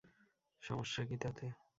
সমস্যা 0.63 1.01
কী 1.05 1.15
তাতে? 1.17 1.45